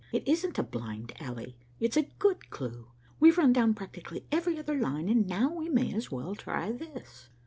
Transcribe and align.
"It 0.11 0.27
isn't 0.27 0.57
a 0.57 0.63
blind 0.63 1.13
alley. 1.21 1.55
It's 1.79 1.95
a 1.95 2.09
good 2.17 2.49
clue. 2.49 2.87
We've 3.19 3.37
run 3.37 3.53
down 3.53 3.75
practically 3.75 4.25
every 4.31 4.57
other 4.57 4.73
line, 4.79 5.07
and 5.07 5.27
now 5.27 5.51
we 5.53 5.69
may 5.69 5.93
as 5.93 6.09
well 6.09 6.33
try 6.33 6.71
this. 6.71 7.29